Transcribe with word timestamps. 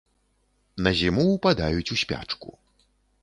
На 0.85 0.93
зіму 1.01 1.25
ўпадаюць 1.35 1.91
у 1.97 1.99
спячку. 2.05 2.49